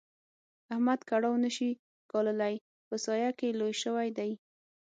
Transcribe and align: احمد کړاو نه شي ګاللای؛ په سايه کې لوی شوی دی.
احمد 0.73 0.99
کړاو 1.09 1.33
نه 1.43 1.49
شي 1.55 1.69
ګاللای؛ 2.11 2.55
په 2.87 2.95
سايه 3.03 3.31
کې 3.39 3.57
لوی 3.59 3.73
شوی 3.83 4.07
دی. 4.17 4.31